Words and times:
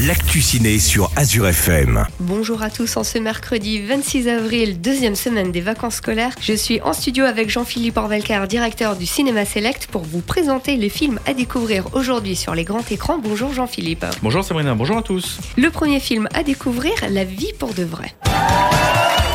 l'actu 0.00 0.40
ciné 0.40 0.78
sur 0.78 1.10
Azure 1.16 1.48
FM. 1.48 2.06
Bonjour 2.20 2.62
à 2.62 2.70
tous, 2.70 2.96
en 2.96 3.04
ce 3.04 3.18
mercredi 3.18 3.80
26 3.82 4.28
avril, 4.28 4.80
deuxième 4.80 5.14
semaine 5.14 5.52
des 5.52 5.60
vacances 5.60 5.96
scolaires, 5.96 6.32
je 6.40 6.52
suis 6.54 6.80
en 6.80 6.92
studio 6.92 7.24
avec 7.24 7.50
Jean-Philippe 7.50 7.96
Orvelcar, 7.96 8.48
directeur 8.48 8.96
du 8.96 9.06
Cinéma 9.06 9.44
Select, 9.44 9.86
pour 9.88 10.02
vous 10.02 10.20
présenter 10.20 10.76
les 10.76 10.88
films 10.88 11.18
à 11.26 11.34
découvrir 11.34 11.86
aujourd'hui 11.94 12.36
sur 12.36 12.54
les 12.54 12.64
grands 12.64 12.84
écrans. 12.90 13.18
Bonjour 13.18 13.52
Jean-Philippe. 13.52 14.04
Bonjour 14.22 14.44
Sabrina, 14.44 14.74
bonjour 14.74 14.98
à 14.98 15.02
tous. 15.02 15.38
Le 15.56 15.70
premier 15.70 16.00
film 16.00 16.28
à 16.34 16.42
découvrir, 16.42 16.92
La 17.10 17.24
vie 17.24 17.52
pour 17.58 17.74
de 17.74 17.84
vrai. 17.84 18.14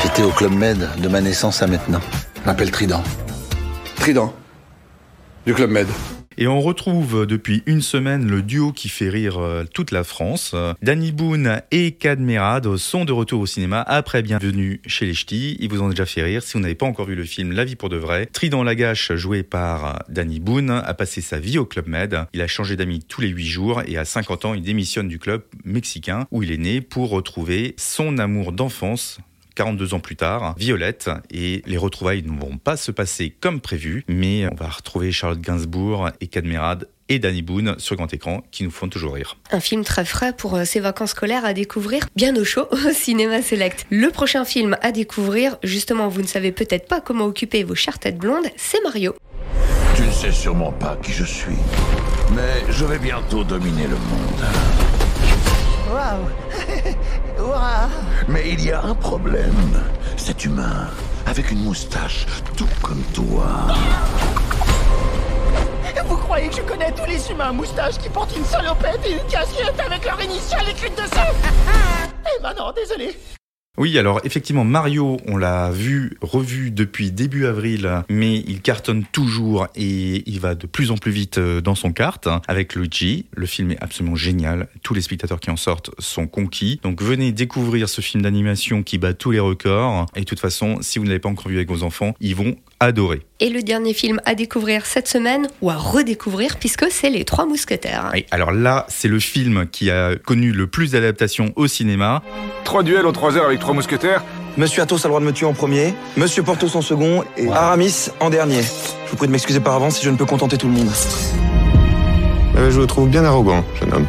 J'étais 0.04 0.24
au 0.24 0.32
Club 0.32 0.54
Med 0.54 0.90
de 1.02 1.08
ma 1.08 1.22
naissance 1.22 1.62
à 1.62 1.68
maintenant. 1.68 2.02
Je 2.42 2.46
m'appelle 2.46 2.72
Trident. 2.72 3.04
Trident. 3.96 4.34
Du 5.46 5.54
Club 5.54 5.72
Med. 5.72 5.88
Et 6.40 6.48
on 6.48 6.62
retrouve 6.62 7.26
depuis 7.26 7.64
une 7.66 7.82
semaine 7.82 8.28
le 8.28 8.44
duo 8.44 8.72
qui 8.72 8.90
fait 8.90 9.10
rire 9.10 9.40
euh, 9.40 9.64
toute 9.74 9.90
la 9.90 10.04
France. 10.04 10.54
Danny 10.84 11.12
Boone 11.12 11.64
et 11.72 11.94
Cadmerad 11.94 12.78
sont 12.78 13.06
de 13.06 13.12
retour 13.12 13.42
au 13.42 13.48
cinéma 13.48 13.82
après 13.82 14.22
Bienvenue 14.22 14.80
chez 14.86 15.08
les 15.08 15.16
Ch'tis. 15.16 15.58
Ils 15.60 15.68
vous 15.68 15.82
ont 15.82 15.90
déjà 15.90 16.06
fait 16.06 16.22
rire. 16.22 16.44
Si 16.44 16.54
vous 16.54 16.60
n'avez 16.60 16.76
pas 16.76 16.86
encore 16.86 17.08
vu 17.08 17.16
le 17.16 17.24
film 17.24 17.54
La 17.54 17.66
vie 17.66 17.76
pour 17.76 17.90
de 17.90 17.98
vrai, 17.98 18.28
Trident 18.28 18.64
Lagache, 18.64 19.14
joué 19.14 19.42
par 19.42 20.04
Danny 20.10 20.40
Boone, 20.40 20.70
a 20.70 20.94
passé 20.94 21.22
sa 21.22 21.40
vie 21.40 21.58
au 21.58 21.66
Club 21.66 21.88
Med. 21.88 22.28
Il 22.34 22.42
a 22.42 22.48
changé 22.48 22.76
d'amis 22.76 23.00
tous 23.00 23.22
les 23.22 23.30
huit 23.30 23.48
jours 23.48 23.82
et 23.88 23.98
à 23.98 24.06
50 24.06 24.46
ans, 24.46 24.54
il 24.54 24.62
démissionne 24.62 25.08
du 25.08 25.18
club 25.18 25.42
mexicain 25.66 26.28
où 26.30 26.44
il 26.44 26.52
est 26.52 26.58
né 26.58 26.82
pour 26.82 27.10
retrouver 27.10 27.74
son 27.78 28.20
amour 28.20 28.52
d'enfance 28.52 29.18
42 29.58 29.96
ans 29.96 30.00
plus 30.00 30.16
tard, 30.16 30.54
Violette, 30.56 31.10
et 31.32 31.64
les 31.66 31.78
retrouvailles 31.78 32.22
ne 32.22 32.40
vont 32.40 32.60
pas 32.60 32.78
se 32.78 32.92
passer 32.92 33.32
comme 33.32 33.60
prévu, 33.60 34.06
mais 34.08 34.48
on 34.52 34.54
va 34.54 34.68
retrouver 34.68 35.12
Charlotte 35.12 35.42
Gainsbourg 35.42 36.10
et 36.22 36.28
Cadmerade 36.28 36.88
et 37.10 37.18
Danny 37.18 37.42
Boone 37.42 37.74
sur 37.80 37.96
grand 37.96 38.14
écran 38.14 38.44
qui 38.52 38.64
nous 38.64 38.70
font 38.70 38.88
toujours 38.88 39.16
rire. 39.16 39.36
Un 39.50 39.60
film 39.60 39.84
très 39.84 40.06
frais 40.06 40.32
pour 40.32 40.56
euh, 40.56 40.64
ces 40.64 40.80
vacances 40.80 41.12
scolaires 41.12 41.44
à 41.44 41.54
découvrir 41.54 42.06
bien 42.16 42.36
au 42.36 42.44
chaud 42.44 42.68
au 42.72 42.92
cinéma 42.94 43.42
select. 43.42 43.88
Le 43.90 44.10
prochain 44.10 44.46
film 44.46 44.78
à 44.84 44.92
découvrir, 44.92 45.58
justement 45.64 46.08
vous 46.08 46.22
ne 46.22 46.28
savez 46.28 46.52
peut-être 46.52 46.88
pas 46.88 47.02
comment 47.02 47.26
occuper 47.26 47.64
vos 47.64 47.76
chères 47.76 47.98
têtes 47.98 48.20
blondes, 48.20 48.46
c'est 48.58 48.84
Mario. 48.84 49.16
Tu 49.96 50.04
ne 50.04 50.12
sais 50.12 50.32
sûrement 50.32 50.72
pas 50.72 51.00
qui 51.02 51.14
je 51.14 51.26
suis, 51.26 51.58
mais 52.36 52.72
je 52.72 52.86
vais 52.86 53.00
bientôt 53.00 53.44
dominer 53.44 53.88
le 53.88 53.96
monde. 53.96 54.77
Waouh 57.40 57.90
Mais 58.28 58.50
il 58.50 58.64
y 58.66 58.72
a 58.72 58.84
un 58.84 58.96
problème. 58.96 59.54
Cet 60.18 60.46
humain, 60.46 60.88
avec 61.26 61.52
une 61.52 61.64
moustache, 61.64 62.26
tout 62.56 62.68
comme 62.82 63.04
toi. 63.14 63.68
Vous 66.06 66.18
croyez 66.18 66.50
que 66.50 66.56
je 66.56 66.62
connais 66.62 66.92
tous 66.92 67.06
les 67.06 67.32
humains 67.32 67.50
à 67.50 67.52
moustache 67.52 67.98
qui 67.98 68.10
portent 68.10 68.36
une 68.36 68.46
salopette 68.46 69.00
et 69.06 69.14
une 69.14 69.28
casquette 69.30 69.80
avec 69.80 70.06
leur 70.06 70.22
initiale 70.22 70.70
écrite 70.70 70.96
dessus? 70.96 71.10
Eh 72.30 72.44
ben 72.44 72.54
non, 72.54 72.74
désolé. 72.74 73.16
Oui, 73.78 74.00
alors 74.00 74.22
effectivement, 74.24 74.64
Mario, 74.64 75.18
on 75.28 75.38
l'a 75.38 75.70
vu, 75.70 76.18
revu 76.22 76.72
depuis 76.72 77.12
début 77.12 77.46
avril, 77.46 78.04
mais 78.10 78.38
il 78.48 78.62
cartonne 78.62 79.06
toujours 79.12 79.68
et 79.76 80.24
il 80.28 80.40
va 80.40 80.56
de 80.56 80.66
plus 80.66 80.90
en 80.90 80.98
plus 80.98 81.12
vite 81.12 81.38
euh, 81.38 81.62
dans 81.62 81.76
son 81.76 81.92
kart 81.94 82.28
avec 82.48 82.74
Luigi. 82.74 83.28
Le 83.36 83.46
film 83.46 83.72
est 83.72 83.80
absolument 83.80 84.16
génial. 84.16 84.68
Tous 84.82 84.96
les 84.96 85.02
spectateurs 85.02 85.40
qui 85.40 85.52
en 85.52 85.58
sortent 85.58 85.92
sont 86.00 86.26
conquis. 86.26 86.80
Donc 86.82 87.04
venez 87.04 87.32
découvrir 87.32 87.88
ce 87.88 88.02
film 88.02 88.24
d'animation 88.24 88.82
qui 88.82 88.98
bat 88.98 89.14
tous 89.14 89.30
les 89.30 89.40
records. 89.40 90.08
Et 90.16 90.22
de 90.22 90.26
toute 90.26 90.40
façon, 90.40 90.80
si 90.82 90.98
vous 90.98 91.06
ne 91.06 91.10
l'avez 91.10 91.20
pas 91.20 91.30
encore 91.30 91.50
vu 91.50 91.58
avec 91.58 91.70
vos 91.70 91.84
enfants, 91.84 92.16
ils 92.20 92.36
vont 92.36 92.56
adorer. 92.80 93.27
Et 93.40 93.50
le 93.50 93.62
dernier 93.62 93.94
film 93.94 94.20
à 94.26 94.34
découvrir 94.34 94.88
cette 94.88 95.08
semaine, 95.08 95.48
ou 95.62 95.70
à 95.70 95.76
redécouvrir, 95.76 96.58
puisque 96.58 96.88
c'est 96.90 97.12
Les 97.12 97.24
Trois 97.24 97.46
Mousquetaires. 97.46 98.10
Et 98.16 98.26
alors 98.32 98.52
là, 98.52 98.88
c'est 98.90 99.08
le 99.08 99.20
film 99.20 99.68
qui 99.72 99.92
a 99.92 100.16
connu 100.16 100.52
le 100.52 100.66
plus 100.66 100.94
d'adaptations 100.94 101.54
au 101.56 101.68
cinéma. 101.68 102.24
Trois 102.64 102.82
duels 102.82 103.06
en 103.06 103.12
trois 103.12 103.38
heures 103.38 103.46
avec 103.46 103.60
trois 103.60 103.76
mousquetaires. 103.76 104.24
Monsieur 104.58 104.82
Athos 104.82 104.96
a 104.96 105.04
le 105.04 105.10
droit 105.10 105.20
de 105.20 105.26
me 105.26 105.34
tuer 105.34 105.46
en 105.46 105.54
premier, 105.54 105.94
Monsieur 106.16 106.42
Porthos 106.42 106.76
en 106.76 106.82
second 106.82 107.24
et 107.38 107.48
Aramis 107.48 108.10
en 108.20 108.32
dernier. 108.32 108.64
Je 108.64 109.12
vous 109.12 109.18
prie 109.18 109.28
de 109.28 109.32
m'excuser 109.32 109.60
par 109.60 109.76
avance 109.76 109.98
si 109.98 110.06
je 110.06 110.10
ne 110.10 110.18
peux 110.18 110.26
contenter 110.26 110.58
tout 110.58 110.66
le 110.66 110.74
monde. 110.74 110.90
Euh, 112.56 112.72
je 112.72 112.80
le 112.80 112.88
trouve 112.88 113.08
bien 113.08 113.24
arrogant, 113.24 113.64
jeune 113.80 113.94
homme. 113.94 114.08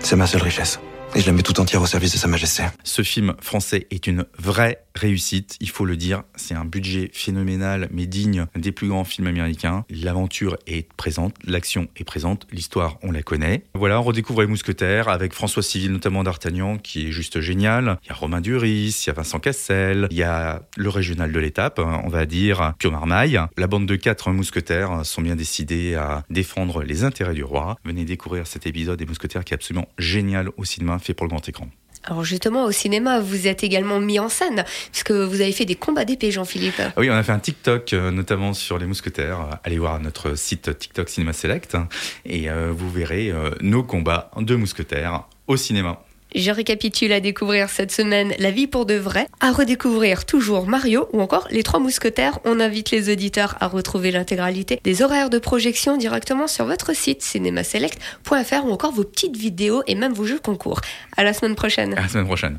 C'est 0.00 0.16
ma 0.16 0.26
seule 0.26 0.42
richesse. 0.42 0.78
Et 1.14 1.20
je 1.22 1.26
la 1.26 1.32
mets 1.32 1.42
tout 1.42 1.58
entière 1.58 1.80
au 1.80 1.86
service 1.86 2.12
de 2.12 2.18
Sa 2.18 2.28
Majesté. 2.28 2.64
Ce 2.84 3.00
film 3.00 3.34
français 3.40 3.86
est 3.90 4.06
une 4.06 4.26
vraie 4.38 4.84
réussite, 4.98 5.56
il 5.60 5.70
faut 5.70 5.84
le 5.84 5.96
dire. 5.96 6.22
C'est 6.36 6.54
un 6.54 6.64
budget 6.64 7.10
phénoménal, 7.12 7.88
mais 7.90 8.06
digne 8.06 8.46
des 8.54 8.72
plus 8.72 8.88
grands 8.88 9.04
films 9.04 9.28
américains. 9.28 9.84
L'aventure 9.88 10.58
est 10.66 10.92
présente, 10.94 11.34
l'action 11.44 11.88
est 11.96 12.04
présente, 12.04 12.46
l'histoire, 12.52 12.98
on 13.02 13.12
la 13.12 13.22
connaît. 13.22 13.64
Voilà, 13.74 14.00
on 14.00 14.02
redécouvre 14.02 14.42
les 14.42 14.46
mousquetaires 14.46 15.08
avec 15.08 15.32
François 15.32 15.62
Civil, 15.62 15.92
notamment 15.92 16.24
d'Artagnan, 16.24 16.78
qui 16.78 17.08
est 17.08 17.12
juste 17.12 17.40
génial. 17.40 17.98
Il 18.04 18.08
y 18.08 18.12
a 18.12 18.14
Romain 18.14 18.40
Duris, 18.40 19.04
il 19.04 19.06
y 19.06 19.10
a 19.10 19.12
Vincent 19.12 19.38
Cassel, 19.38 20.08
il 20.10 20.16
y 20.16 20.22
a 20.22 20.62
le 20.76 20.88
régional 20.88 21.32
de 21.32 21.38
l'étape, 21.38 21.78
on 21.78 22.08
va 22.08 22.26
dire, 22.26 22.74
Pio 22.78 22.90
Marmaille. 22.90 23.40
La 23.56 23.66
bande 23.66 23.86
de 23.86 23.96
quatre 23.96 24.30
mousquetaires 24.30 25.04
sont 25.04 25.22
bien 25.22 25.36
décidés 25.36 25.94
à 25.94 26.24
défendre 26.28 26.82
les 26.82 27.04
intérêts 27.04 27.34
du 27.34 27.44
roi. 27.44 27.76
Venez 27.84 28.04
découvrir 28.04 28.46
cet 28.46 28.66
épisode 28.66 28.98
des 28.98 29.06
mousquetaires 29.06 29.44
qui 29.44 29.54
est 29.54 29.56
absolument 29.56 29.88
génial 29.98 30.50
au 30.56 30.64
cinéma, 30.64 30.98
fait 30.98 31.14
pour 31.14 31.26
le 31.26 31.30
grand 31.30 31.48
écran. 31.48 31.68
Alors 32.08 32.24
justement, 32.24 32.64
au 32.64 32.72
cinéma, 32.72 33.20
vous 33.20 33.46
êtes 33.46 33.62
également 33.62 34.00
mis 34.00 34.18
en 34.18 34.30
scène, 34.30 34.64
puisque 34.92 35.10
vous 35.10 35.42
avez 35.42 35.52
fait 35.52 35.66
des 35.66 35.74
combats 35.74 36.06
d'épée, 36.06 36.30
Jean-Philippe. 36.30 36.80
Ah 36.80 36.92
oui, 36.96 37.10
on 37.10 37.14
a 37.14 37.22
fait 37.22 37.32
un 37.32 37.38
TikTok, 37.38 37.92
euh, 37.92 38.10
notamment 38.10 38.54
sur 38.54 38.78
les 38.78 38.86
mousquetaires. 38.86 39.60
Allez 39.62 39.78
voir 39.78 40.00
notre 40.00 40.34
site 40.34 40.78
TikTok 40.78 41.10
Cinéma 41.10 41.34
Select, 41.34 41.76
et 42.24 42.48
euh, 42.48 42.72
vous 42.74 42.90
verrez 42.90 43.30
euh, 43.30 43.50
nos 43.60 43.82
combats 43.82 44.30
de 44.38 44.54
mousquetaires 44.54 45.24
au 45.48 45.58
cinéma. 45.58 46.00
Je 46.34 46.50
récapitule 46.50 47.12
à 47.12 47.20
découvrir 47.20 47.70
cette 47.70 47.90
semaine 47.90 48.34
La 48.38 48.50
vie 48.50 48.66
pour 48.66 48.84
de 48.84 48.94
vrai, 48.94 49.26
à 49.40 49.50
redécouvrir 49.50 50.26
toujours 50.26 50.66
Mario 50.66 51.08
ou 51.12 51.20
encore 51.20 51.48
Les 51.50 51.62
Trois 51.62 51.80
Mousquetaires. 51.80 52.38
On 52.44 52.60
invite 52.60 52.90
les 52.90 53.10
auditeurs 53.10 53.56
à 53.60 53.66
retrouver 53.66 54.10
l'intégralité 54.10 54.80
des 54.84 55.02
horaires 55.02 55.30
de 55.30 55.38
projection 55.38 55.96
directement 55.96 56.46
sur 56.46 56.66
votre 56.66 56.94
site 56.94 57.22
cinémaselect.fr 57.22 58.64
ou 58.66 58.70
encore 58.70 58.92
vos 58.92 59.04
petites 59.04 59.36
vidéos 59.36 59.82
et 59.86 59.94
même 59.94 60.12
vos 60.12 60.26
jeux 60.26 60.38
concours. 60.38 60.80
À 61.16 61.24
la 61.24 61.32
semaine 61.32 61.54
prochaine. 61.54 61.94
À 61.96 62.02
la 62.02 62.08
semaine 62.08 62.26
prochaine. 62.26 62.58